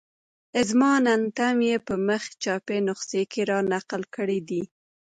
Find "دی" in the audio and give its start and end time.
4.49-4.63